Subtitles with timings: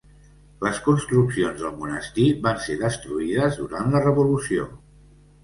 [0.67, 4.69] Les construccions del monestir van ser destruïdes durant la revolució.